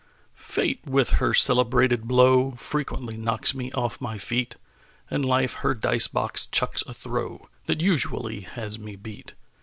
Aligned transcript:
Fate 0.33 0.79
with 0.87 1.11
her 1.21 1.31
celebrated 1.31 2.07
blow 2.07 2.53
Frequently 2.53 3.17
knocks 3.17 3.53
me 3.53 3.71
off 3.73 4.01
my 4.01 4.17
feet; 4.17 4.55
And 5.11 5.23
Life 5.23 5.53
her 5.61 5.75
dice 5.75 6.07
box 6.07 6.47
chucks 6.47 6.81
a 6.87 6.93
throw 6.95 7.49
That 7.67 7.81
usually 7.81 8.39
has 8.39 8.79
me 8.79 8.95
beat. 8.95 9.35